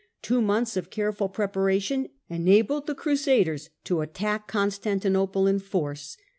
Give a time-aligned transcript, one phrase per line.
[0.23, 6.17] Two months of Second careful preparation enabled the Crusaders to attack CaTure Constantinople in force.